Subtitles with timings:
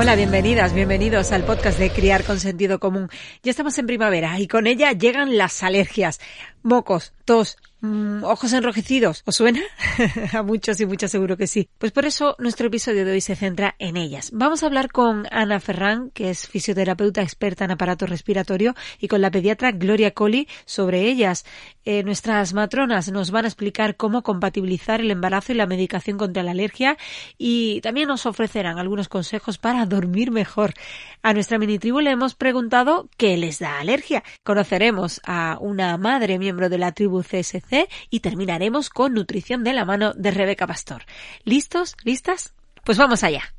[0.00, 3.10] Hola, bienvenidas, bienvenidos al podcast de Criar con Sentido Común.
[3.42, 6.20] Ya estamos en primavera y con ella llegan las alergias,
[6.62, 9.22] mocos, tos, Mm, ojos enrojecidos.
[9.24, 9.60] ¿Os suena?
[10.32, 11.68] a muchos y muchas seguro que sí.
[11.78, 14.30] Pues por eso nuestro episodio de hoy se centra en ellas.
[14.32, 19.20] Vamos a hablar con Ana Ferrán, que es fisioterapeuta experta en aparato respiratorio, y con
[19.20, 21.44] la pediatra Gloria Colli sobre ellas.
[21.84, 26.42] Eh, nuestras matronas nos van a explicar cómo compatibilizar el embarazo y la medicación contra
[26.42, 26.98] la alergia
[27.38, 30.74] y también nos ofrecerán algunos consejos para dormir mejor.
[31.22, 34.24] A nuestra mini tribu le hemos preguntado qué les da alergia.
[34.42, 37.67] Conoceremos a una madre miembro de la tribu CSC
[38.10, 41.04] y terminaremos con nutrición de la mano de Rebeca Pastor.
[41.44, 41.96] ¿Listos?
[42.04, 42.54] ¿Listas?
[42.84, 43.54] Pues vamos allá.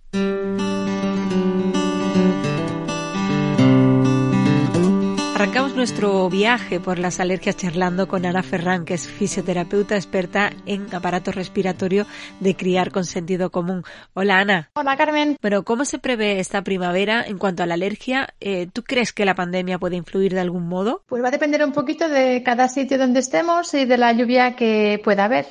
[5.40, 10.94] Arrancamos nuestro viaje por las alergias charlando con Ana Ferrán, que es fisioterapeuta experta en
[10.94, 12.06] aparato respiratorio
[12.42, 13.86] de criar con sentido común.
[14.14, 14.70] Hola Ana.
[14.74, 15.38] Hola Carmen.
[15.42, 18.28] Bueno, ¿cómo se prevé esta primavera en cuanto a la alergia?
[18.42, 21.04] Eh, ¿Tú crees que la pandemia puede influir de algún modo?
[21.08, 24.58] Pues va a depender un poquito de cada sitio donde estemos y de la lluvia
[24.58, 25.46] que pueda haber.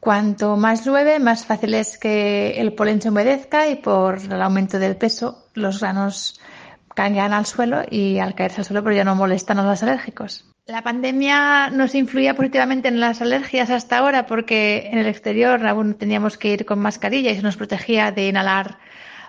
[0.00, 4.80] Cuanto más llueve, más fácil es que el polen se humedezca y por el aumento
[4.80, 6.40] del peso los granos
[6.94, 10.44] caigan al suelo y al caerse al suelo pero ya no molestan a los alérgicos.
[10.66, 15.94] La pandemia nos influía positivamente en las alergias hasta ahora porque en el exterior aún
[15.94, 18.78] teníamos que ir con mascarilla y eso nos protegía de inhalar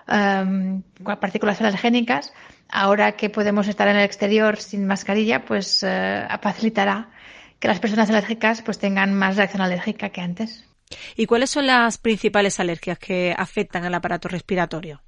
[0.06, 0.82] um,
[1.20, 2.32] partículas alergénicas.
[2.68, 7.10] Ahora que podemos estar en el exterior sin mascarilla, pues uh, facilitará
[7.58, 10.64] que las personas alérgicas pues tengan más reacción alérgica que antes.
[11.16, 15.02] ¿Y cuáles son las principales alergias que afectan al aparato respiratorio?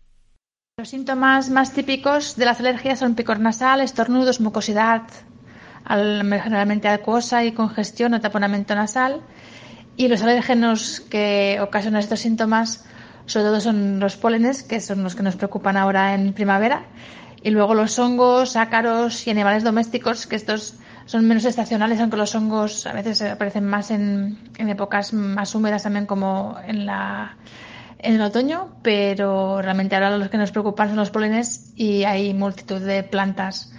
[0.77, 5.03] Los síntomas más típicos de las alergias son picor nasal, estornudos, mucosidad,
[5.87, 9.23] generalmente acuosa y congestión o taponamiento nasal.
[9.97, 12.85] Y los alérgenos que ocasionan estos síntomas,
[13.27, 16.87] sobre todo son los pólenes, que son los que nos preocupan ahora en primavera.
[17.41, 20.75] Y luego los hongos, ácaros y animales domésticos, que estos
[21.07, 25.85] son menos estacionales, aunque los hongos a veces aparecen más en, en épocas más húmedas
[25.85, 27.37] también, como en la
[28.05, 32.35] en el otoño, pero realmente ahora los que nos preocupan son los polenes y hay
[32.35, 33.73] multitud de plantas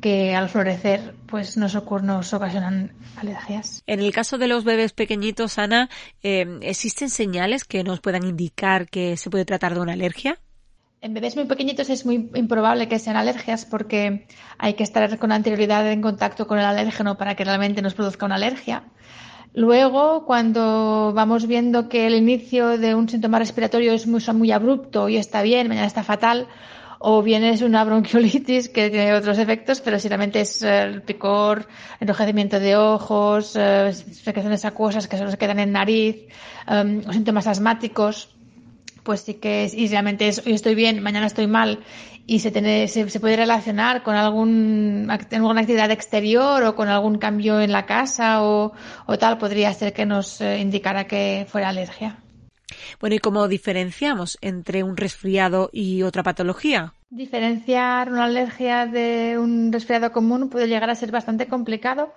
[0.00, 3.82] que al florecer pues nos, nos ocasionan alergias.
[3.86, 5.88] En el caso de los bebés pequeñitos, Ana,
[6.22, 10.38] eh, ¿existen señales que nos puedan indicar que se puede tratar de una alergia?
[11.00, 14.26] En bebés muy pequeñitos es muy improbable que sean alergias porque
[14.58, 18.26] hay que estar con anterioridad en contacto con el alérgeno para que realmente nos produzca
[18.26, 18.82] una alergia.
[19.58, 25.16] Luego, cuando vamos viendo que el inicio de un síntoma respiratorio es muy, abrupto y
[25.16, 26.46] está bien, mañana está fatal,
[27.00, 31.66] o bien es una bronquiolitis que tiene otros efectos, pero si realmente es el picor,
[31.98, 36.28] enrojecimiento de ojos, eh, secreciones acuosas que solo se quedan en nariz,
[36.70, 38.28] um, o síntomas asmáticos,
[39.02, 41.80] pues sí que es, y realmente es, hoy estoy bien, mañana estoy mal,
[42.28, 47.16] y se, tiene, se, se, puede relacionar con algún, alguna actividad exterior o con algún
[47.16, 48.74] cambio en la casa o,
[49.06, 52.18] o tal, podría ser que nos eh, indicara que fuera alergia.
[53.00, 56.92] Bueno, ¿y cómo diferenciamos entre un resfriado y otra patología?
[57.08, 62.12] Diferenciar una alergia de un resfriado común puede llegar a ser bastante complicado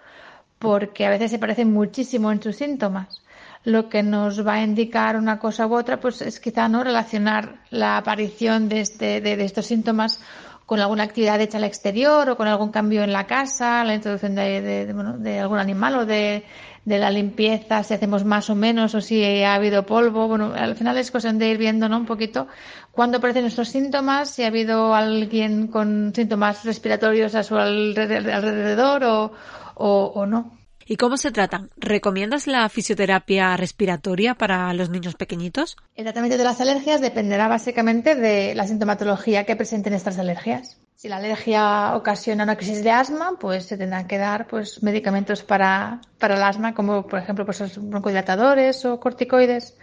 [0.59, 3.23] porque a veces se parecen muchísimo en sus síntomas
[3.63, 7.61] lo que nos va a indicar una cosa u otra, pues es quizá no relacionar
[7.69, 10.19] la aparición de, este, de, estos síntomas
[10.65, 14.35] con alguna actividad hecha al exterior o con algún cambio en la casa, la introducción
[14.35, 16.45] de, de, bueno, algún animal o de,
[16.85, 20.27] de, la limpieza, si hacemos más o menos o si ha habido polvo.
[20.27, 21.97] Bueno, al final es cuestión de ir viendo ¿no?
[21.97, 22.47] un poquito
[22.91, 29.33] cuándo aparecen estos síntomas, si ha habido alguien con síntomas respiratorios a su alrededor o,
[29.75, 30.60] o, o no.
[30.91, 31.69] ¿Y cómo se tratan?
[31.77, 35.77] ¿Recomiendas la fisioterapia respiratoria para los niños pequeñitos?
[35.95, 40.81] El tratamiento de las alergias dependerá básicamente de la sintomatología que presenten estas alergias.
[40.97, 45.43] Si la alergia ocasiona una crisis de asma, pues se tendrán que dar pues, medicamentos
[45.43, 49.77] para, para el asma, como por ejemplo pues, los broncodilatadores o corticoides.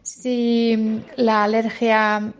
[0.00, 2.32] Si la alergia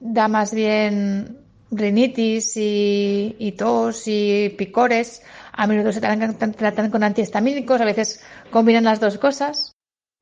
[0.00, 1.38] da más bien
[1.70, 5.22] rinitis y, y tos y picores,
[5.56, 8.20] a menudo se tratan, con antihistamínicos, a veces
[8.50, 9.72] combinan las dos cosas.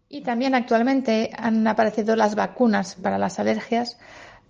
[0.09, 3.99] Y también actualmente han aparecido las vacunas para las alergias.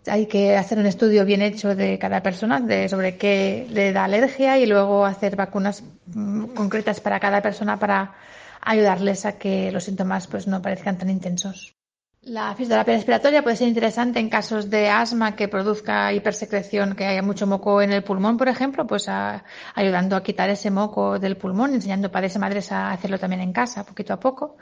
[0.06, 4.04] Hay que hacer un estudio bien hecho de cada persona de sobre qué le da
[4.04, 8.14] alergia y luego hacer vacunas mm, concretas para cada persona para
[8.60, 11.76] ayudarles a que los síntomas pues no parezcan tan intensos.
[12.24, 17.20] La fisioterapia respiratoria puede ser interesante en casos de asma que produzca hipersecreción, que haya
[17.20, 21.74] mucho moco en el pulmón, por ejemplo, pues ayudando a quitar ese moco del pulmón,
[21.74, 24.56] enseñando padres y madres a hacerlo también en casa, poquito a poco.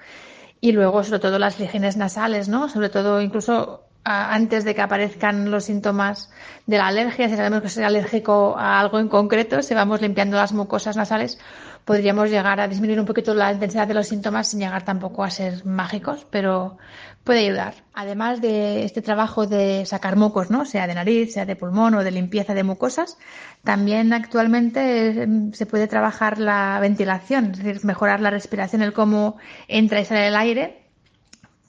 [0.63, 2.71] Y luego, sobre todo, las higienes nasales, ¿no?
[2.71, 6.31] Sobre todo, incluso antes de que aparezcan los síntomas
[6.67, 10.39] de la alergia, si sabemos que soy alérgico a algo en concreto, si vamos limpiando
[10.39, 11.39] las mucosas nasales,
[11.85, 15.31] podríamos llegar a disminuir un poquito la intensidad de los síntomas sin llegar tampoco a
[15.31, 16.79] ser mágicos, pero
[17.25, 17.75] puede ayudar.
[17.95, 20.65] Además de este trabajo de sacar mocos, ¿no?
[20.65, 23.19] sea de nariz, sea de pulmón o de limpieza de mucosas,
[23.65, 29.37] también actualmente em, se puede trabajar la ventilación, es decir, mejorar la respiración, el cómo
[29.69, 30.81] entra y sale el aire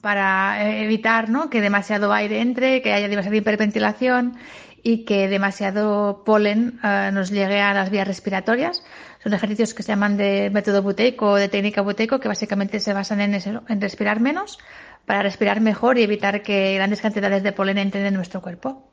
[0.00, 1.48] para eh, evitar ¿no?
[1.48, 4.36] que demasiado aire entre, que haya demasiada hiperventilación
[4.82, 8.82] y que demasiado polen eh, nos llegue a las vías respiratorias.
[9.22, 12.92] Son ejercicios que se llaman de método buteico o de técnica buteico que básicamente se
[12.92, 14.58] basan en, en respirar menos
[15.06, 18.92] para respirar mejor y evitar que grandes cantidades de polen entren en nuestro cuerpo.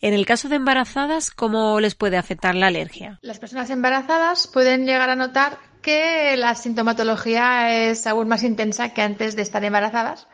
[0.00, 3.18] En el caso de embarazadas, ¿cómo les puede afectar la alergia?
[3.22, 9.02] Las personas embarazadas pueden llegar a notar que la sintomatología es aún más intensa que
[9.02, 10.28] antes de estar embarazadas,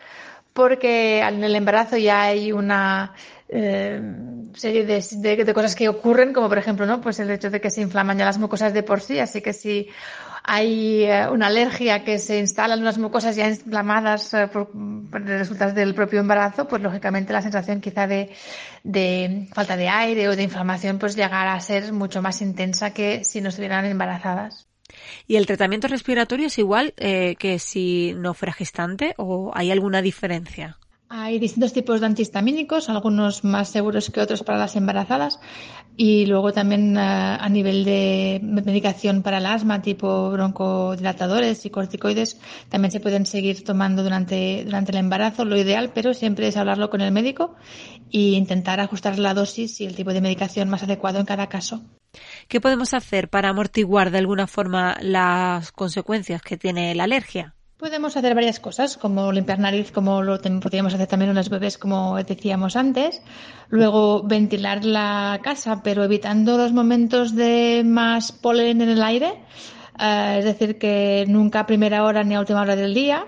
[0.53, 3.15] porque en el embarazo ya hay una
[3.53, 4.01] eh,
[4.63, 7.01] de, cosas que ocurren, como por ejemplo, ¿no?
[7.01, 9.53] Pues el hecho de que se inflaman ya las mucosas de por sí, así que
[9.53, 9.89] si
[10.45, 14.71] hay eh, una alergia que se instala en unas mucosas ya inflamadas eh, por,
[15.25, 18.31] resultados del propio embarazo, pues lógicamente la sensación quizá de,
[18.83, 23.25] de falta de aire o de inflamación pues llegará a ser mucho más intensa que
[23.25, 24.67] si no estuvieran embarazadas.
[25.27, 30.03] ¿Y el tratamiento respiratorio es igual eh, que si no fuera gestante o hay alguna
[30.03, 30.79] diferencia?
[31.15, 35.41] Hay distintos tipos de antihistamínicos, algunos más seguros que otros para las embarazadas
[35.95, 42.41] y luego también eh, a nivel de medicación para el asma, tipo broncodilatadores y corticoides,
[42.71, 45.45] también se pueden seguir tomando durante, durante el embarazo.
[45.45, 47.57] Lo ideal, pero siempre es hablarlo con el médico
[48.11, 51.83] e intentar ajustar la dosis y el tipo de medicación más adecuado en cada caso.
[52.49, 57.55] ¿Qué podemos hacer para amortiguar de alguna forma las consecuencias que tiene la alergia?
[57.83, 61.79] Podemos hacer varias cosas, como limpiar nariz, como lo podríamos hacer también en los bebés,
[61.79, 63.21] como decíamos antes.
[63.71, 69.35] Luego, ventilar la casa, pero evitando los momentos de más polen en el aire.
[69.99, 73.27] Eh, es decir, que nunca a primera hora ni a última hora del día.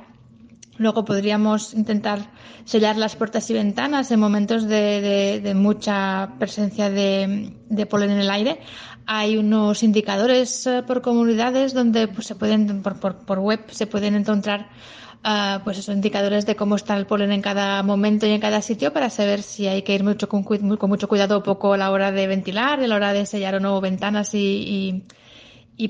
[0.76, 2.20] Luego podríamos intentar
[2.64, 8.60] sellar las puertas y ventanas en momentos de, mucha presencia de, polen en el aire.
[9.06, 14.68] Hay unos indicadores eh, por comunidades donde pues, se pueden, por, web, se pueden encontrar
[15.24, 18.62] uh, pues esos indicadores de cómo está el polen en cada momento y en cada
[18.62, 20.44] sitio para saber si hay que ir mucho con,
[20.88, 23.80] mucho cuidado poco a la hora de ventilar, a la hora de sellar o no
[23.80, 25.04] ventanas y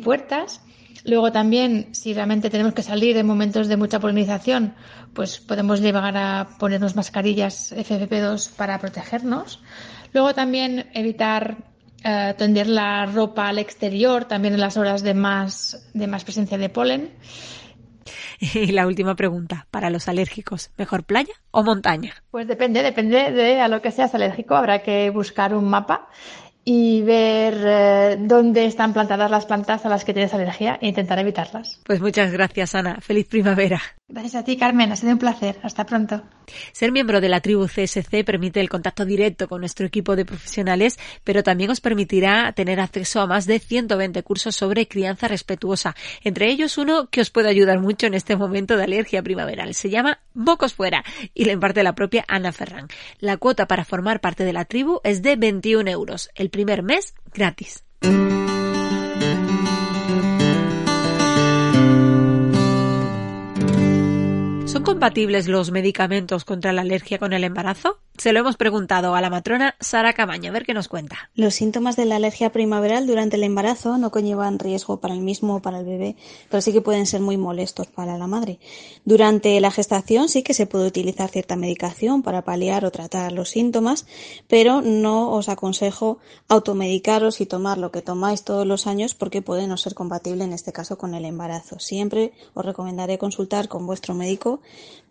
[0.03, 0.61] puertas.
[1.05, 4.75] Luego también, si realmente tenemos que salir en momentos de mucha polinización,
[5.13, 9.61] pues podemos llegar a ponernos mascarillas FFP2 para protegernos.
[10.15, 11.74] Luego también evitar
[12.05, 16.59] eh, tender la ropa al exterior, también en las horas de más, de más presencia
[16.59, 17.11] de polen.
[18.41, 22.13] Y la última pregunta, para los alérgicos, ¿mejor playa o montaña?
[22.31, 24.55] Pues depende, depende de a lo que seas alérgico.
[24.55, 26.09] Habrá que buscar un mapa
[26.65, 31.19] y ver eh, dónde están plantadas las plantas a las que tienes alergia e intentar
[31.19, 31.81] evitarlas.
[31.85, 32.99] Pues muchas gracias, Ana.
[33.01, 33.81] Feliz primavera.
[34.07, 34.93] Gracias a ti, Carmen.
[34.93, 35.59] Ha sido un placer.
[35.63, 36.23] Hasta pronto.
[36.73, 40.99] Ser miembro de la tribu CSC permite el contacto directo con nuestro equipo de profesionales,
[41.25, 45.97] pero también os permitirá tener acceso a más de 120 cursos sobre crianza respetuosa.
[46.23, 49.75] Entre ellos uno que os puede ayudar mucho en este momento de alergia primaveral.
[49.75, 52.89] Se llama Bocos Fuera y lo imparte la propia Ana Ferran.
[53.21, 56.29] La cuota para formar parte de la tribu es de 21 euros.
[56.35, 57.85] El primer mes gratis.
[64.95, 67.99] Compatibles los medicamentos contra la alergia con el embarazo?
[68.17, 71.31] Se lo hemos preguntado a la matrona Sara Cabaña, a ver qué nos cuenta.
[71.35, 75.57] Los síntomas de la alergia primaveral durante el embarazo no conllevan riesgo para el mismo
[75.57, 76.15] o para el bebé,
[76.49, 78.61] pero sí que pueden ser muy molestos para la madre.
[79.05, 83.51] Durante la gestación sí que se puede utilizar cierta medicación para paliar o tratar los
[83.51, 84.07] síntomas,
[84.47, 89.67] pero no os aconsejo automedicaros y tomar lo que tomáis todos los años porque puede
[89.67, 91.81] no ser compatible en este caso con el embarazo.
[91.81, 94.61] Siempre os recomendaré consultar con vuestro médico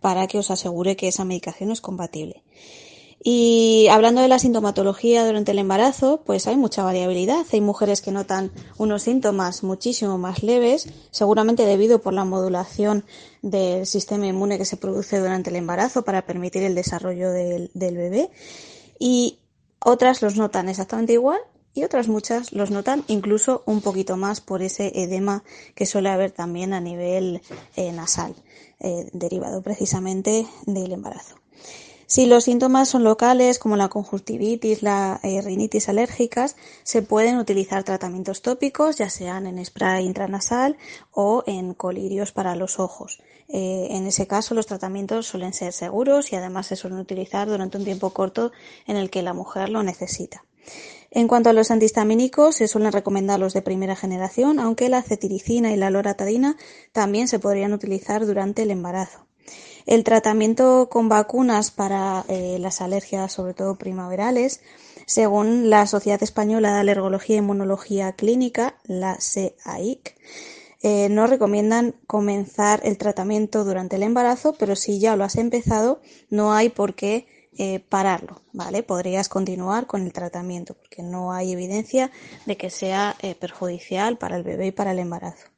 [0.00, 2.42] para que os asegure que esa medicación es compatible.
[3.26, 7.46] Y hablando de la sintomatología durante el embarazo, pues hay mucha variabilidad.
[7.50, 13.06] Hay mujeres que notan unos síntomas muchísimo más leves, seguramente debido por la modulación
[13.40, 17.96] del sistema inmune que se produce durante el embarazo para permitir el desarrollo del, del
[17.96, 18.30] bebé.
[18.98, 19.38] Y
[19.80, 21.40] otras los notan exactamente igual
[21.74, 25.42] y otras muchas los notan incluso un poquito más por ese edema
[25.74, 27.42] que suele haber también a nivel
[27.76, 28.34] eh, nasal,
[28.80, 31.36] eh, derivado precisamente del embarazo.
[32.06, 37.82] Si los síntomas son locales, como la conjuntivitis, la eh, rinitis alérgicas, se pueden utilizar
[37.82, 40.76] tratamientos tópicos, ya sean en spray intranasal
[41.10, 43.20] o en colirios para los ojos.
[43.46, 47.84] En ese caso, los tratamientos suelen ser seguros y además se suelen utilizar durante un
[47.84, 48.52] tiempo corto
[48.86, 50.44] en el que la mujer lo necesita.
[51.14, 55.72] En cuanto a los antihistamínicos, se suelen recomendar los de primera generación, aunque la cetiricina
[55.72, 56.56] y la loratadina
[56.90, 59.24] también se podrían utilizar durante el embarazo.
[59.86, 64.60] El tratamiento con vacunas para eh, las alergias, sobre todo primaverales,
[65.06, 70.16] según la Sociedad Española de Alergología e Inmunología Clínica, la SEAIC,
[70.82, 76.00] eh, no recomiendan comenzar el tratamiento durante el embarazo, pero si ya lo has empezado,
[76.28, 77.26] no hay por qué
[77.58, 78.82] eh, pararlo, ¿vale?
[78.82, 82.10] Podrías continuar con el tratamiento porque no hay evidencia
[82.46, 85.54] de que sea perjudicial para el bebé y para el embarazo.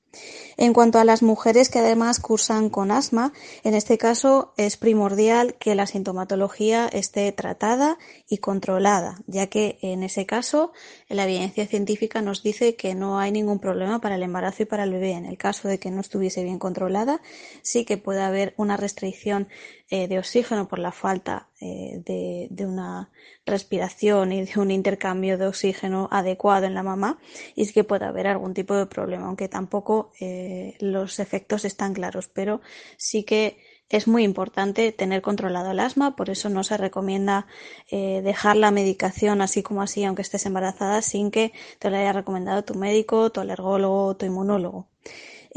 [0.56, 5.54] En cuanto a las mujeres que además cursan con asma, en este caso es primordial
[5.54, 7.98] que la sintomatología esté tratada
[8.28, 10.72] y controlada, ya que en ese caso
[11.08, 14.84] la evidencia científica nos dice que no hay ningún problema para el embarazo y para
[14.84, 15.12] el bebé.
[15.12, 17.20] En el caso de que no estuviese bien controlada,
[17.62, 19.48] sí que puede haber una restricción
[19.90, 22.02] eh, de oxígeno por la falta eh,
[22.50, 23.10] de, una
[23.46, 27.18] respiración y de un intercambio de oxígeno adecuado en la mamá
[27.54, 31.94] y es que puede haber algún tipo de problema, aunque tampoco eh, los efectos están
[31.94, 32.60] claros, pero
[32.98, 33.58] sí que
[33.88, 37.46] es muy importante tener controlado el asma, por eso no se recomienda
[37.88, 42.64] dejar la medicación así como así, aunque estés embarazada, sin que te lo haya recomendado
[42.64, 44.88] tu médico, tu alergólogo, tu inmunólogo.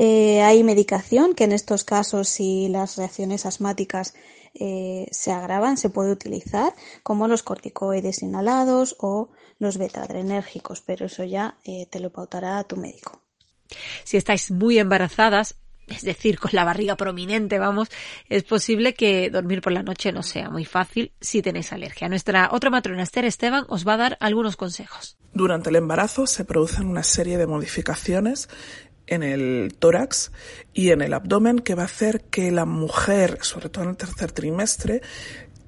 [0.02, 4.14] Eh, hay medicación que en estos casos, si las reacciones asmáticas
[4.54, 9.28] eh, se agravan, se puede utilizar, como los corticoides inhalados o
[9.58, 13.24] los betadrenérgicos, pero eso ya eh, te lo pautará tu médico.
[14.06, 17.90] Si estáis muy embarazadas, es decir, con la barriga prominente, vamos,
[18.30, 22.08] es posible que dormir por la noche no sea muy fácil si tenéis alergia.
[22.08, 25.18] Nuestra otra matrona Esther Esteban os va a dar algunos consejos.
[25.34, 28.50] Durante el embarazo se producen una serie de modificaciones
[29.10, 30.32] en el tórax
[30.74, 33.98] y en el abdomen que va a hacer que la mujer, sobre todo en el
[33.98, 35.02] tercer trimestre,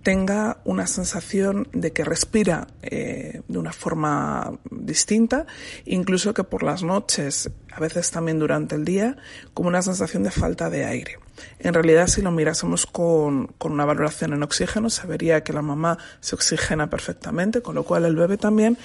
[0.03, 5.45] tenga una sensación de que respira eh, de una forma distinta,
[5.86, 9.17] incluso que por las noches, a veces también durante el día,
[9.53, 11.19] como una sensación de falta de aire.
[11.60, 15.62] En realidad, si lo mirásemos con, con una valoración en oxígeno, se vería que la
[15.62, 18.77] mamá se oxigena perfectamente, con lo cual el bebé también,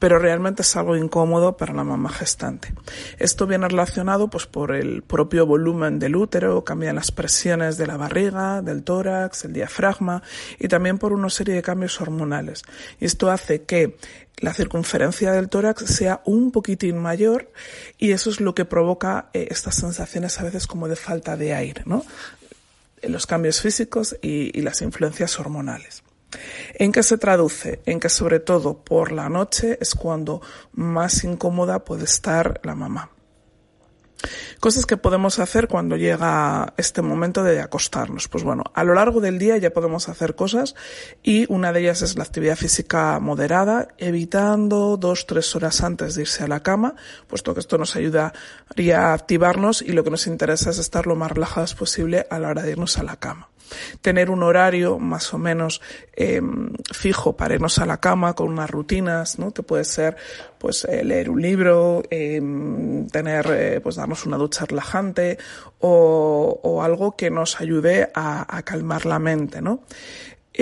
[0.00, 2.72] pero realmente es algo incómodo para la mamá gestante.
[3.18, 7.98] Esto viene relacionado pues por el propio volumen del útero, cambian las presiones de la
[7.98, 10.22] barriga, del tórax, el diafragma
[10.58, 12.62] y también por una serie de cambios hormonales.
[12.98, 13.98] Y esto hace que
[14.38, 17.52] la circunferencia del tórax sea un poquitín mayor
[17.98, 21.52] y eso es lo que provoca eh, estas sensaciones a veces como de falta de
[21.52, 22.04] aire, ¿no?
[23.02, 26.02] Los cambios físicos y las influencias hormonales.
[26.74, 27.80] ¿En qué se traduce?
[27.86, 30.40] En que sobre todo por la noche es cuando
[30.72, 33.10] más incómoda puede estar la mamá.
[34.60, 38.28] Cosas que podemos hacer cuando llega este momento de acostarnos.
[38.28, 40.74] Pues bueno, a lo largo del día ya podemos hacer cosas
[41.22, 46.22] y una de ellas es la actividad física moderada, evitando dos, tres horas antes de
[46.22, 46.94] irse a la cama,
[47.26, 51.16] puesto que esto nos ayudaría a activarnos y lo que nos interesa es estar lo
[51.16, 53.49] más relajadas posible a la hora de irnos a la cama
[54.00, 55.80] tener un horario más o menos
[56.14, 56.40] eh,
[56.92, 59.52] fijo para irnos a la cama con unas rutinas, ¿no?
[59.52, 60.16] Que puede ser,
[60.58, 62.40] pues, eh, leer un libro, eh,
[63.10, 65.38] tener, eh, pues, darnos una ducha relajante
[65.78, 69.80] o, o algo que nos ayude a, a calmar la mente, ¿no?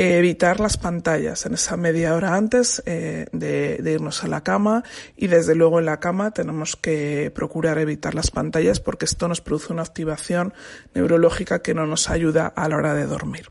[0.01, 4.85] Evitar las pantallas en esa media hora antes eh, de, de, irnos a la cama
[5.17, 9.41] y desde luego en la cama tenemos que procurar evitar las pantallas porque esto nos
[9.41, 10.55] produce una activación
[10.95, 13.51] neurológica que no nos ayuda a la hora de dormir.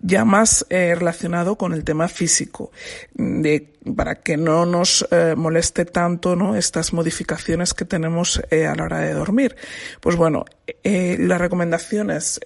[0.00, 2.70] Ya más eh, relacionado con el tema físico,
[3.14, 6.56] de para que no nos eh, moleste tanto ¿no?
[6.56, 9.54] estas modificaciones que tenemos eh, a la hora de dormir.
[10.00, 10.44] Pues bueno,
[10.82, 12.40] la recomendación es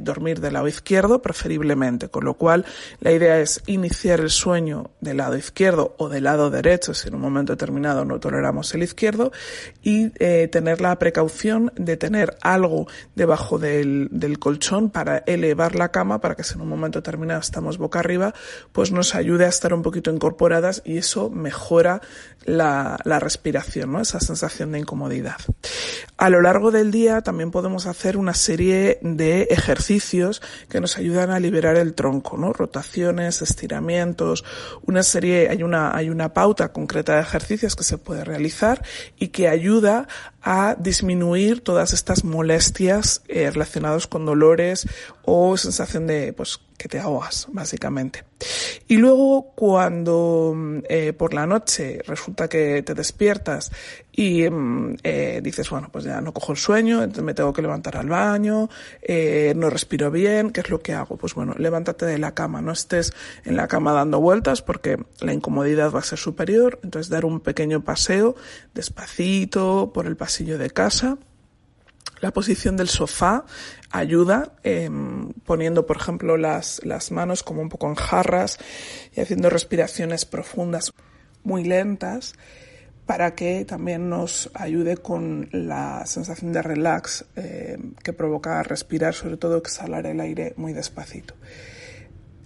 [0.00, 2.64] dormir del lado izquierdo preferiblemente, con lo cual
[3.00, 7.16] la idea es iniciar el sueño del lado izquierdo o del lado derecho si en
[7.16, 9.30] un momento determinado no toleramos el izquierdo
[9.82, 16.22] y tener la precaución de tener algo debajo del, del colchón para elevar la cama
[16.22, 18.34] para que si en un momento determinado estamos boca arriba
[18.72, 22.00] pues nos ayude a estar un poquito incorporadas y eso mejora
[22.44, 24.00] la, la respiración, ¿no?
[24.00, 25.36] esa sensación de incomodidad.
[26.16, 31.30] A lo largo del día también podemos hacer una serie de ejercicios que nos ayudan
[31.30, 32.52] a liberar el tronco, ¿no?
[32.52, 34.44] Rotaciones, estiramientos,
[34.86, 38.82] una serie, hay una, hay una pauta concreta de ejercicios que se puede realizar
[39.18, 40.08] y que ayuda
[40.48, 44.86] a disminuir todas estas molestias eh, relacionadas con dolores
[45.24, 48.22] o sensación de, pues, que te ahogas, básicamente.
[48.88, 50.54] Y luego cuando
[50.88, 53.72] eh, por la noche resulta que te despiertas
[54.12, 57.62] y mm, eh, dices, bueno, pues ya no cojo el sueño, entonces me tengo que
[57.62, 58.68] levantar al baño,
[59.02, 61.16] eh, no respiro bien, ¿qué es lo que hago?
[61.16, 63.12] Pues bueno, levántate de la cama, no estés
[63.44, 67.40] en la cama dando vueltas porque la incomodidad va a ser superior, entonces dar un
[67.40, 68.36] pequeño paseo
[68.72, 71.18] despacito por el pasillo de casa
[72.20, 73.44] la posición del sofá
[73.98, 74.90] ayuda, eh,
[75.44, 78.58] poniendo, por ejemplo, las, las manos como un poco en jarras
[79.14, 80.92] y haciendo respiraciones profundas
[81.44, 82.34] muy lentas
[83.06, 89.36] para que también nos ayude con la sensación de relax eh, que provoca respirar, sobre
[89.36, 91.34] todo exhalar el aire muy despacito.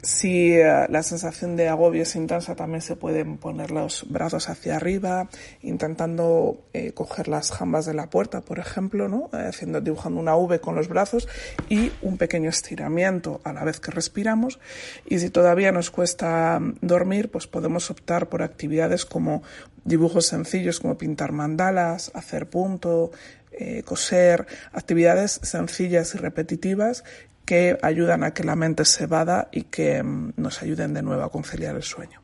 [0.02, 4.76] Si uh, la sensación de agobio es intensa, también se pueden poner los brazos hacia
[4.76, 5.28] arriba,
[5.62, 9.28] intentando eh, coger las jambas de la puerta, por ejemplo, ¿no?
[9.32, 11.28] Eh, haciendo, dibujando una V con los brazos
[11.68, 14.58] y un pequeño estiramiento a la vez que respiramos.
[15.06, 19.42] Y si todavía nos cuesta mm, dormir, pues podemos optar por actividades como
[19.84, 23.10] dibujos sencillos, como pintar mandalas, hacer punto,
[23.52, 27.04] eh, coser, actividades sencillas y repetitivas
[27.50, 31.24] que ayudan a que la mente se vada y que mm, nos ayuden de nuevo
[31.24, 32.22] a conciliar el sueño.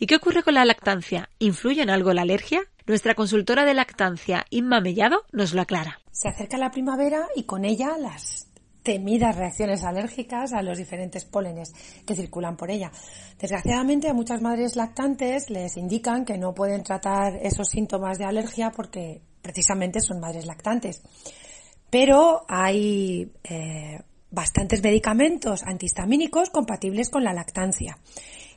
[0.00, 1.28] ¿Y qué ocurre con la lactancia?
[1.38, 2.60] ¿Influye en algo la alergia?
[2.84, 6.00] Nuestra consultora de lactancia, Inma Mellado, nos lo aclara.
[6.10, 8.48] Se acerca la primavera y con ella las
[8.82, 11.72] temidas reacciones alérgicas a los diferentes pólenes
[12.04, 12.90] que circulan por ella.
[13.38, 18.72] Desgraciadamente a muchas madres lactantes les indican que no pueden tratar esos síntomas de alergia
[18.72, 21.00] porque precisamente son madres lactantes.
[21.88, 24.00] Pero hay eh,
[24.32, 27.98] bastantes medicamentos antihistamínicos compatibles con la lactancia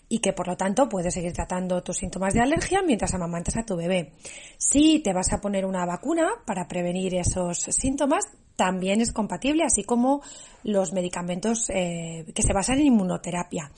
[0.07, 3.65] y que por lo tanto puedes seguir tratando tus síntomas de alergia mientras amamantas a
[3.65, 4.13] tu bebé.
[4.57, 9.83] Si te vas a poner una vacuna para prevenir esos síntomas, también es compatible, así
[9.83, 10.21] como
[10.63, 13.71] los medicamentos eh, que se basan en inmunoterapia.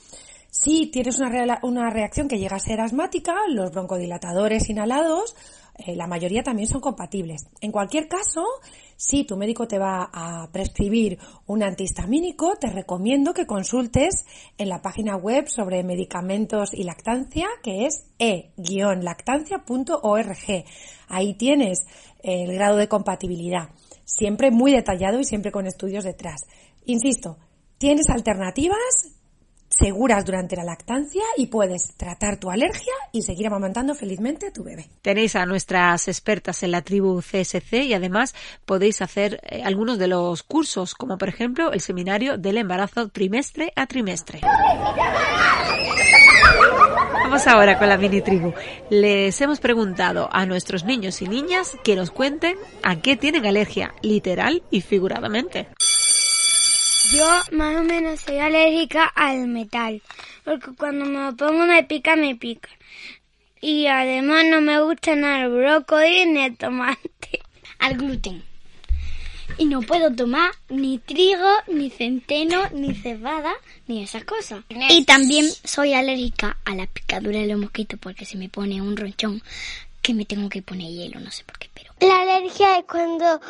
[0.50, 5.34] Si tienes una, una reacción que llega a ser asmática, los broncodilatadores inhalados
[5.78, 7.46] eh, la mayoría también son compatibles.
[7.60, 8.44] En cualquier caso,
[8.96, 14.26] si tu médico te va a prescribir un antihistamínico, te recomiendo que consultes
[14.58, 20.64] en la página web sobre medicamentos y lactancia, que es e-lactancia.org.
[21.06, 21.86] Ahí tienes
[22.24, 23.68] el grado de compatibilidad,
[24.04, 26.44] siempre muy detallado y siempre con estudios detrás.
[26.86, 27.38] Insisto,
[27.78, 29.12] tienes alternativas
[29.78, 34.64] seguras durante la lactancia y puedes tratar tu alergia y seguir amamantando felizmente a tu
[34.64, 34.86] bebé.
[35.02, 40.08] Tenéis a nuestras expertas en la tribu CSC y además podéis hacer eh, algunos de
[40.08, 44.40] los cursos, como por ejemplo el seminario del embarazo trimestre a trimestre.
[47.28, 48.54] Vamos ahora con la mini tribu.
[48.88, 53.94] Les hemos preguntado a nuestros niños y niñas que nos cuenten a qué tienen alergia,
[54.00, 55.68] literal y figuradamente.
[57.12, 60.02] Yo más o menos soy alérgica al metal,
[60.44, 62.68] porque cuando me lo pongo me pica, me pica.
[63.60, 67.40] Y además no me gusta nada el brócoli ni el tomate.
[67.78, 68.42] Al gluten.
[69.56, 73.52] Y no puedo tomar ni trigo, ni centeno, ni cebada,
[73.86, 74.64] ni esas cosas.
[74.90, 78.96] Y también soy alérgica a la picadura de los mosquitos porque se me pone un
[78.96, 79.42] ronchón
[80.02, 81.92] que me tengo que poner hielo, no sé por qué, pero...
[82.00, 83.40] La alergia es cuando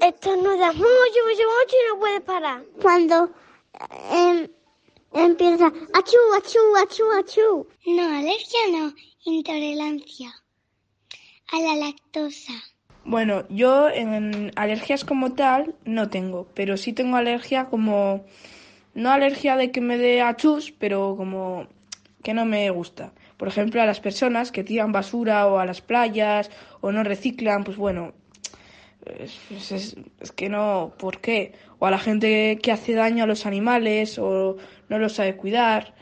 [0.00, 2.62] estornudas mucho, mucho, mucho y no puedes parar.
[2.80, 3.30] Cuando
[4.12, 4.50] eh,
[5.12, 7.66] empieza achú, achú, achú, achú.
[7.86, 10.32] No, alergia no, intolerancia
[11.52, 12.52] a la lactosa.
[13.04, 18.24] Bueno, yo en alergias como tal no tengo, pero sí tengo alergia como
[18.94, 21.66] no alergia de que me dé achús, pero como
[22.22, 23.12] que no me gusta.
[23.36, 26.50] Por ejemplo, a las personas que tiran basura o a las playas
[26.82, 28.12] o no reciclan, pues bueno,
[29.06, 29.38] es,
[29.72, 31.52] es, es, que no, ¿por qué?
[31.78, 34.56] O a la gente que hace daño a los animales o
[34.88, 35.94] no los sabe cuidar.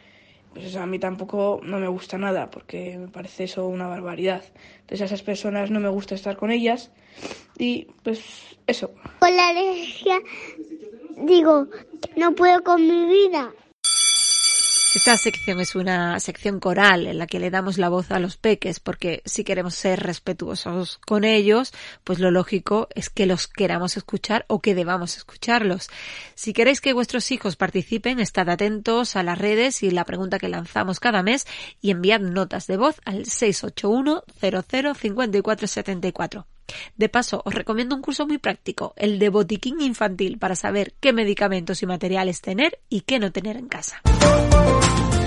[0.53, 4.43] pues a mí tampoco no me gusta nada, porque me parece eso una barbaridad.
[4.81, 6.91] Entonces a esas personas no me gusta estar con ellas
[7.59, 8.91] y pues eso.
[9.21, 10.21] Con la alergia
[11.27, 11.67] digo,
[12.17, 13.53] no puedo con mi vida.
[14.95, 18.39] Esta sección es una sección coral en la que le damos la voz a los
[18.39, 21.75] peques porque si queremos ser respetuosos con ellos,
[22.05, 25.91] pues lo lógico es que los queramos escuchar o que debamos escucharlos.
[26.35, 30.49] Si queréis que vuestros hijos participen, estad atentos a las redes y la pregunta que
[30.49, 31.47] lanzamos cada mes
[31.83, 36.47] y enviad notas de voz al 681 005474.
[36.97, 41.13] De paso, os recomiendo un curso muy práctico, el de botiquín infantil, para saber qué
[41.13, 44.03] medicamentos y materiales tener y qué no tener en casa.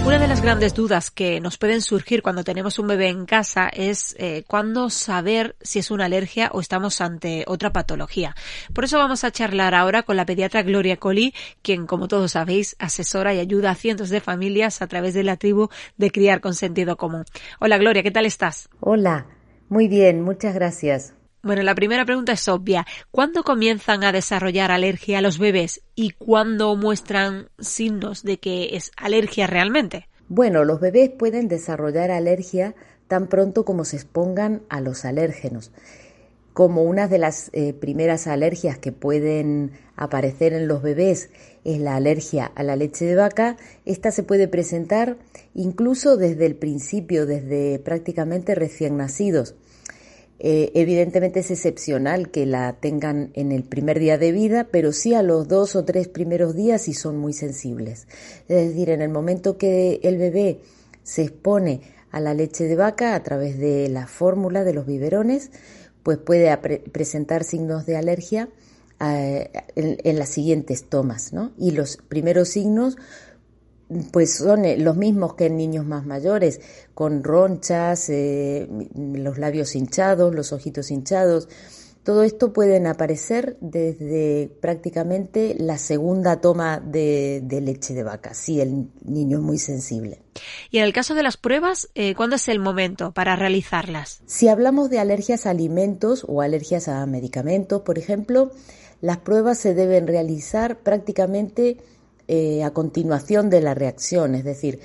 [0.03, 3.69] Una de las grandes dudas que nos pueden surgir cuando tenemos un bebé en casa
[3.69, 8.35] es eh, cuándo saber si es una alergia o estamos ante otra patología.
[8.73, 12.75] Por eso vamos a charlar ahora con la pediatra Gloria Colli, quien, como todos sabéis,
[12.79, 16.55] asesora y ayuda a cientos de familias a través de la tribu de Criar con
[16.55, 17.23] Sentido Común.
[17.59, 18.69] Hola Gloria, ¿qué tal estás?
[18.79, 19.27] Hola,
[19.69, 21.13] muy bien, muchas gracias.
[21.43, 22.85] Bueno, la primera pregunta es obvia.
[23.09, 28.91] ¿Cuándo comienzan a desarrollar alergia a los bebés y cuándo muestran signos de que es
[28.95, 30.07] alergia realmente?
[30.29, 32.75] Bueno, los bebés pueden desarrollar alergia
[33.07, 35.71] tan pronto como se expongan a los alérgenos.
[36.53, 41.31] Como una de las eh, primeras alergias que pueden aparecer en los bebés
[41.63, 45.17] es la alergia a la leche de vaca, esta se puede presentar
[45.55, 49.55] incluso desde el principio, desde prácticamente recién nacidos.
[50.43, 55.13] Eh, evidentemente es excepcional que la tengan en el primer día de vida, pero sí
[55.13, 58.07] a los dos o tres primeros días y son muy sensibles.
[58.47, 60.61] Es decir, en el momento que el bebé
[61.03, 65.51] se expone a la leche de vaca a través de la fórmula de los biberones,
[66.01, 66.57] pues puede
[66.91, 68.49] presentar signos de alergia
[68.99, 71.51] eh, en, en, las siguientes tomas, ¿no?
[71.59, 72.97] Y los primeros signos
[74.11, 76.61] pues son eh, los mismos que en niños más mayores,
[76.93, 81.47] con ronchas, eh, los labios hinchados, los ojitos hinchados.
[82.03, 88.87] Todo esto pueden aparecer desde prácticamente la segunda toma de, leche de vaca, si el
[89.05, 90.19] niño es muy sensible.
[90.71, 94.23] Y en el caso de las pruebas, eh, ¿cuándo es el momento para realizarlas?
[94.25, 98.51] Si hablamos de alergias a alimentos o alergias a medicamentos, por ejemplo,
[98.99, 101.77] las pruebas se deben realizar prácticamente
[102.33, 104.79] eh, a continuación de la reacción, es decir,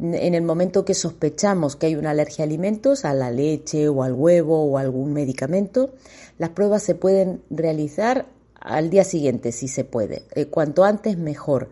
[0.00, 4.02] en el momento que sospechamos que hay una alergia a alimentos, a la leche o
[4.02, 5.92] al huevo o algún medicamento,
[6.38, 10.22] las pruebas se pueden realizar al día siguiente, si se puede.
[10.34, 11.68] Eh, cuanto antes, mejor.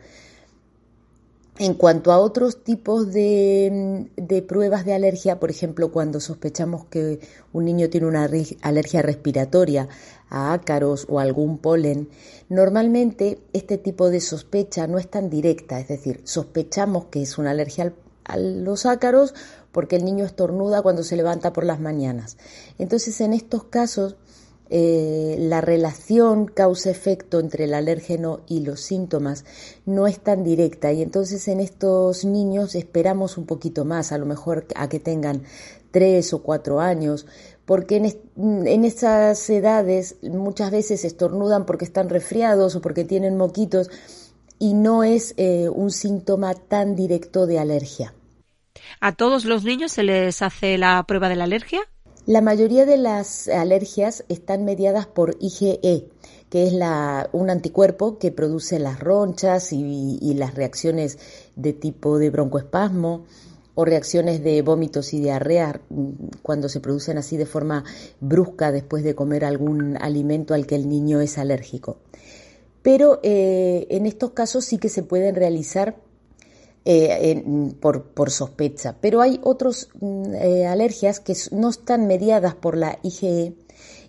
[1.57, 4.11] En cuanto a otros tipos de,
[4.49, 7.21] pruebas de alergia, por ejemplo, cuando sospechamos que
[7.53, 8.29] un niño tiene una
[8.63, 9.89] alergia respiratoria
[10.31, 12.09] a ácaros o algún polen,
[12.49, 17.53] normalmente este tipo de sospecha no es tan directa, es decir, sospechamos que es una
[17.53, 19.33] alergia a los ácaros
[19.71, 22.37] porque el niño estornuda cuando se levanta por las mañanas.
[22.79, 24.17] Entonces, en estos casos,
[24.71, 29.45] eh, la relación causa-efecto entre el alérgeno y los síntomas
[29.85, 34.25] no es tan directa y entonces en estos niños esperamos un poquito más, a lo
[34.25, 35.43] mejor a que tengan
[35.91, 37.27] tres o cuatro años,
[37.67, 37.97] porque
[38.37, 43.91] en, esas edades muchas veces estornudan porque están resfriados o porque tienen moquitos
[44.59, 48.15] y no es eh, un síntoma tan directo de alergia.
[49.01, 51.81] ¿A todos los niños se les hace la prueba de la alergia?
[52.27, 56.09] La mayoría de las alergias están mediadas por IgE,
[56.49, 56.73] que es
[57.33, 61.19] un anticuerpo que produce las ronchas y, las reacciones
[61.55, 63.27] de tipo de broncoespasmo
[63.75, 66.11] o reacciones de vómitos y diarrea mm,
[66.43, 67.85] cuando se producen así de forma
[68.21, 71.99] brusca después de comer algún alimento al que el niño es alérgico.
[72.83, 75.97] Pero eh, en estos casos sí que se pueden realizar
[76.85, 77.43] eh,
[77.81, 78.97] por, sospecha.
[79.01, 83.55] Pero hay otras mm, eh, alergias que no están mediadas por la IgE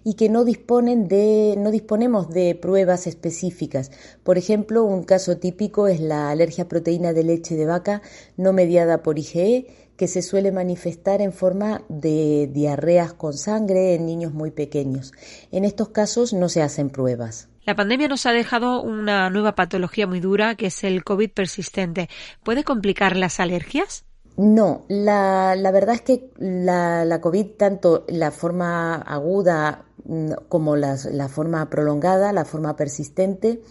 [0.03, 3.91] y que no disponen de, no disponemos de pruebas específicas.
[4.23, 8.01] Por ejemplo, un caso típico es la alergia a proteína de leche de vaca
[8.38, 14.05] no mediada por IgE, que se suele manifestar en forma de diarreas con sangre en
[14.05, 15.13] niños muy pequeños.
[15.51, 17.47] En estos casos no se hacen pruebas.
[17.65, 22.10] La pandemia nos ha dejado una nueva patología muy dura que es el COVID persistente.
[22.43, 24.06] ¿Puede complicar las alergias?
[24.38, 31.69] No, la, verdad es que la, COVID, tanto la forma aguda mm, como la forma
[31.69, 33.62] prolongada, la forma persistente,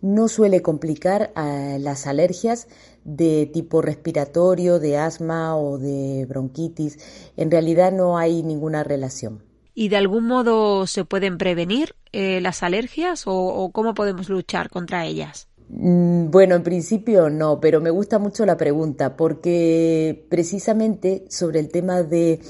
[0.00, 2.68] no suele complicar eh, las alergias
[3.04, 6.98] de tipo respiratorio, de asma o de bronquitis.
[7.36, 9.42] En realidad no hay ninguna relación.
[9.74, 15.04] ¿Y de algún modo se pueden prevenir eh, las alergias o, cómo podemos luchar contra
[15.04, 15.48] ellas?
[15.68, 21.70] Mm, bueno, en principio no, pero me gusta mucho la pregunta porque precisamente sobre el
[21.70, 22.40] tema de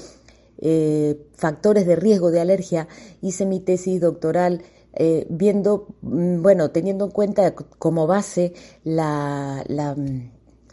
[0.59, 2.87] eh, factores de riesgo de alergia
[3.21, 4.61] hice mi tesis doctoral
[4.97, 8.53] eh, viendo, mm, bueno, teniendo en cuenta como base
[8.85, 9.63] la,
[9.97, 10.31] mm,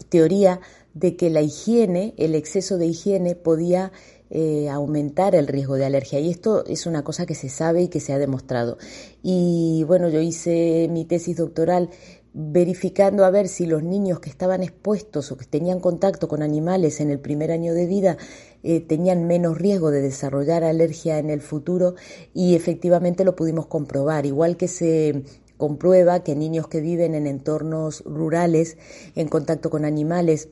[0.09, 0.61] teoría
[0.95, 3.91] de que la higiene, el exceso de higiene podía
[4.35, 6.18] eh, aumentar el riesgo de alergia.
[6.18, 8.79] Y esto es una cosa que se sabe y que se ha demostrado.
[9.23, 11.90] Y bueno, yo hice mi tesis doctoral
[12.33, 17.01] verificando a ver si los niños que estaban expuestos o que tenían contacto con animales
[17.01, 18.16] en el primer año de vida
[18.62, 21.95] eh, tenían menos riesgo de desarrollar alergia en el futuro
[22.33, 25.25] y efectivamente lo pudimos comprobar, igual que se
[25.59, 28.79] comprueba que niños que viven en entornos rurales
[29.14, 30.49] en contacto con animales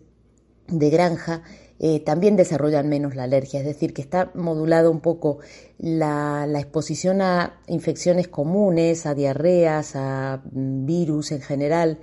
[0.68, 1.42] de granja
[1.82, 5.38] eh, también desarrollan menos la alergia, es decir, que está modulado un poco
[5.78, 11.98] la, exposición a infecciones comunes, a diarreas, a mm, virus en general,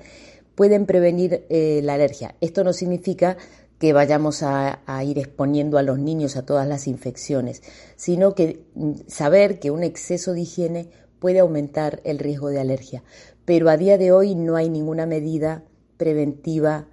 [0.56, 2.34] pueden prevenir eh, la alergia.
[2.42, 3.38] Esto no significa
[3.78, 7.62] que vayamos a, ir exponiendo a los niños a todas las infecciones,
[7.96, 13.04] sino que mm, saber que un exceso de higiene puede aumentar el riesgo de alergia.
[13.46, 15.64] Pero a día de hoy no hay ninguna medida
[15.98, 16.88] preventiva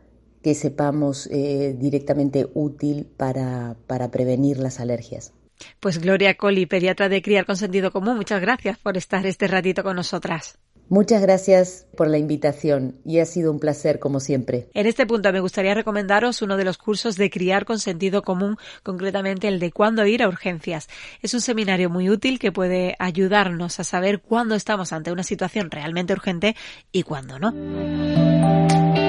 [0.44, 5.32] que sepamos eh, directamente útil para, para prevenir las alergias.
[5.80, 9.82] Pues Gloria Colli, pediatra de Criar con Sentido Común, muchas gracias por estar este ratito
[9.82, 10.58] con nosotras.
[10.90, 14.68] Muchas gracias por la invitación y ha sido un placer como siempre.
[14.74, 18.58] En este punto me gustaría recomendaros uno de los cursos de Criar con Sentido Común,
[18.82, 20.88] concretamente el de cuándo ir a urgencias.
[21.22, 25.70] Es un seminario muy útil que puede ayudarnos a saber cuándo estamos ante una situación
[25.70, 26.54] realmente urgente
[26.92, 29.03] y cuándo no.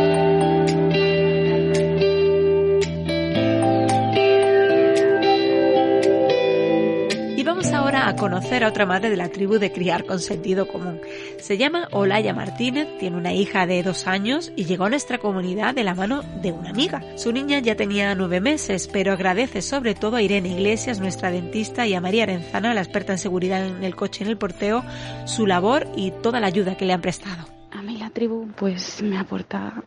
[8.05, 11.01] A conocer a otra madre de la tribu de criar con sentido común.
[11.39, 15.73] Se llama Olaya Martínez, tiene una hija de dos años y llegó a nuestra comunidad
[15.73, 17.01] de la mano de una amiga.
[17.17, 21.87] Su niña ya tenía nueve meses, pero agradece sobre todo a Irene Iglesias, nuestra dentista,
[21.87, 24.83] y a María Arenzana, la experta en seguridad en el coche y en el porteo,
[25.25, 27.47] su labor y toda la ayuda que le han prestado.
[27.71, 29.81] A mí la tribu pues me aporta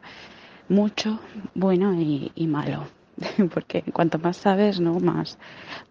[0.69, 1.21] mucho
[1.55, 2.89] bueno y, y malo
[3.55, 4.99] porque cuanto más sabes, ¿no?
[4.99, 5.39] Más,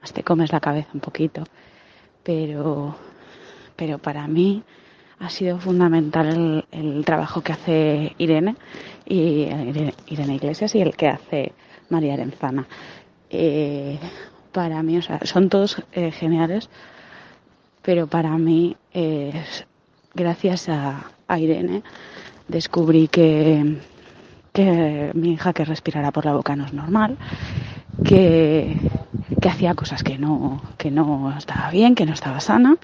[0.02, 1.46] más te comes la cabeza un poquito.
[2.28, 2.94] Pero,
[3.78, 4.62] pero para mí
[5.20, 8.58] ha sido fundamental el, trabajo que hace Irene,
[9.06, 9.48] y
[10.08, 11.54] Irene, Iglesias y el que hace
[11.90, 12.68] María Arenzana.
[13.30, 13.98] Eh,
[14.52, 16.70] para mí, o sea, son todos eh, geniales,
[17.82, 18.76] pero para mí,
[20.14, 21.82] gracias a, a Irene,
[22.50, 23.80] descubrí que
[24.58, 27.16] que mi hija que respirara por la boca no es normal,
[28.04, 28.76] que,
[29.42, 32.78] que hacía cosas que no, que no estaba bien, que no estaba sana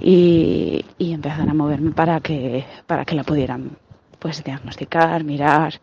[0.00, 3.76] y, y empezaron a moverme para que, para que la pudieran
[4.18, 5.80] pues diagnosticar, mirar,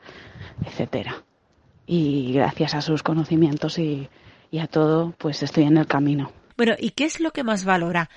[0.66, 1.24] etcétera.
[1.86, 4.10] Y gracias a sus conocimientos y,
[4.50, 6.32] y a todo, pues estoy en el camino.
[6.58, 8.10] Bueno, ¿y qué es lo que más valora?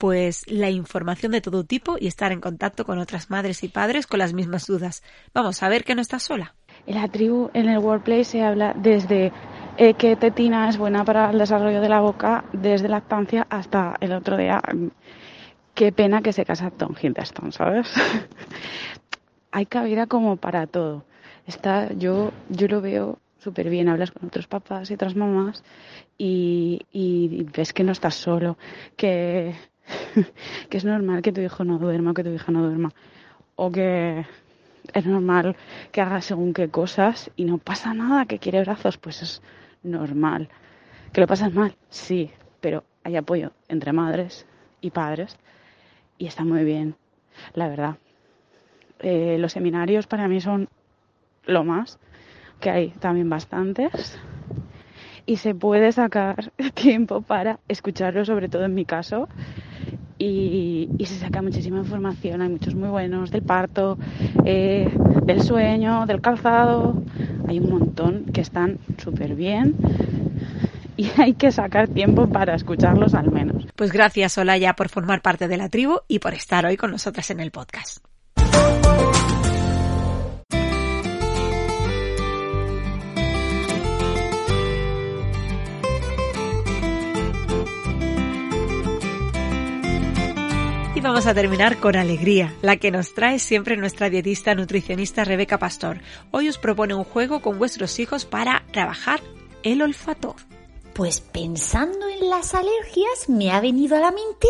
[0.00, 4.06] pues la información de todo tipo y estar en contacto con otras madres y padres
[4.06, 5.02] con las mismas dudas.
[5.34, 6.54] Vamos a ver que no estás sola.
[6.86, 9.30] En la tribu, en el workplace, se habla desde
[9.82, 14.12] eh, que tetina es buena para el desarrollo de la boca, desde lactancia hasta el
[14.12, 14.60] otro día.
[14.74, 14.88] Mm,
[15.72, 17.90] qué pena que se casa Tom Hiddleston, ¿sabes?
[19.52, 21.06] Hay cabida como para todo.
[21.46, 25.64] Está, yo, yo lo veo súper bien, hablas con otros papás y otras mamás
[26.18, 28.58] y, y, ves que no estás solo,
[28.98, 29.54] que
[30.68, 32.92] que es normal que tu hijo no duerma o que tu hija no duerma.
[33.56, 34.26] O que
[34.92, 35.56] es normal
[35.90, 39.42] que haga según qué cosas y no pasa nada, que quiere brazos, pues es
[39.82, 40.48] normal.
[41.12, 41.74] ¿Que lo pasas mal?
[41.88, 44.46] Sí, pero hay apoyo entre madres
[44.80, 45.36] y padres
[46.18, 46.94] y está muy bien,
[47.54, 47.96] la verdad.
[49.00, 50.68] Eh, los seminarios para mí son
[51.46, 51.98] lo más,
[52.60, 54.20] que hay también bastantes
[55.26, 59.28] y se puede sacar tiempo para escucharlo, sobre todo en mi caso,
[60.18, 62.42] y, se saca muchísima información.
[62.42, 63.96] Hay muchos muy buenos del parto,
[64.44, 64.92] eh,
[65.24, 67.02] del sueño, del calzado.
[67.50, 69.74] Hay un montón que están súper bien
[70.96, 73.66] y hay que sacar tiempo para escucharlos al menos.
[73.74, 77.28] Pues gracias Olaya por formar parte de la tribu y por estar hoy con nosotras
[77.32, 78.04] en el podcast.
[91.02, 96.00] Vamos a terminar con alegría, la que nos trae siempre nuestra dietista nutricionista Rebeca Pastor.
[96.30, 99.20] Hoy os propone un juego con vuestros hijos para trabajar
[99.62, 100.36] el olfato.
[101.00, 104.48] Pues pensando en las alergias me ha venido a la mente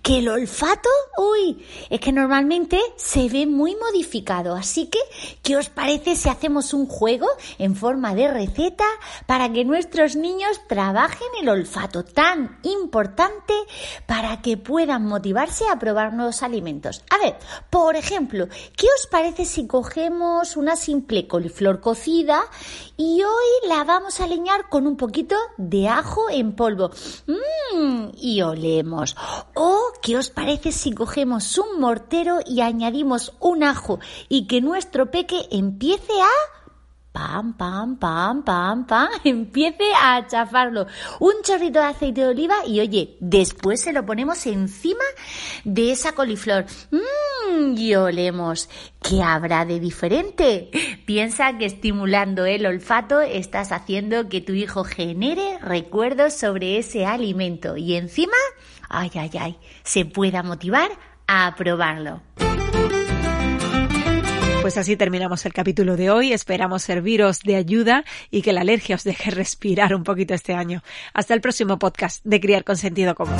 [0.00, 4.54] que el olfato, uy, es que normalmente se ve muy modificado.
[4.54, 4.98] Así que,
[5.42, 7.26] ¿qué os parece si hacemos un juego
[7.58, 8.86] en forma de receta
[9.26, 13.52] para que nuestros niños trabajen el olfato tan importante
[14.06, 17.04] para que puedan motivarse a probar nuevos alimentos?
[17.10, 17.36] A ver,
[17.68, 22.40] por ejemplo, ¿qué os parece si cogemos una simple coliflor cocida
[22.96, 26.90] y hoy la vamos a leñar con un poquito de ajo en polvo?
[27.26, 29.16] Mmm, y olemos.
[29.54, 35.10] ¿O qué os parece si cogemos un mortero y añadimos un ajo y que nuestro
[35.10, 36.59] peque empiece a
[37.12, 40.86] pam, pam, pam, pam, pam, empiece a chafarlo.
[41.18, 45.04] Un chorrito de aceite de oliva y oye, después se lo ponemos encima
[45.64, 46.66] de esa coliflor.
[46.90, 48.68] Mmm, y olemos.
[49.02, 50.70] ¿Qué habrá de diferente?
[51.06, 57.76] Piensa que estimulando el olfato estás haciendo que tu hijo genere recuerdos sobre ese alimento
[57.76, 58.36] y encima,
[58.88, 60.90] ay, ay, ay, se pueda motivar
[61.26, 62.20] a probarlo.
[64.70, 66.32] Pues así terminamos el capítulo de hoy.
[66.32, 70.84] Esperamos serviros de ayuda y que la alergia os deje respirar un poquito este año.
[71.12, 73.36] Hasta el próximo podcast de Criar con Sentido Común.